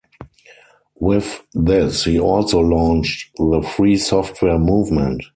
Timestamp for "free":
3.61-3.97